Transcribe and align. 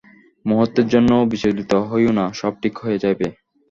মুহূর্তের 0.45 0.85
জন্যও 0.93 1.29
বিচলিত 1.31 1.71
হইও 1.89 2.11
না, 2.19 2.25
সব 2.39 2.53
ঠিক 2.61 2.73
হইয়া 2.81 3.01
যাইবে। 3.03 3.27